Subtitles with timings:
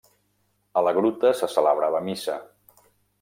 [0.79, 2.39] A la gruta se celebrava missa.